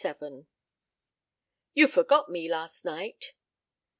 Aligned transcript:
XLVII 0.03 0.47
"You 1.75 1.87
forgot 1.87 2.27
me 2.27 2.49
last 2.49 2.83
night." 2.83 3.35